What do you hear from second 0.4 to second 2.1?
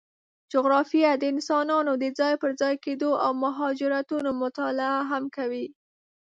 جغرافیه د انسانانو د